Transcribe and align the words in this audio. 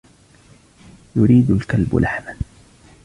يريد 1.15 1.51
الكلب 1.51 1.95
لحما. 1.95 2.37